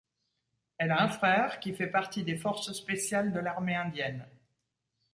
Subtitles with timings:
[0.79, 4.25] Elle a un frère qui fait partie des forces spéciales de l'armée indienne.